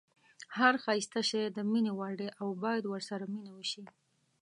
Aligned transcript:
هر 0.57 0.73
ښایسته 0.83 1.21
شی 1.29 1.43
د 1.47 1.57
مینې 1.71 1.93
وړ 1.95 2.11
دی 2.21 2.29
او 2.41 2.47
باید 2.63 2.83
ورسره 2.87 3.23
مینه 3.33 3.51
وشي. 3.53 3.83